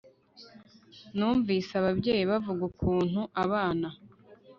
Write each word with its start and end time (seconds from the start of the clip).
numvise 1.17 1.71
ababyeyi 1.81 2.23
bavuga 2.31 2.61
ukuntu 2.71 3.21
abana 3.43 3.87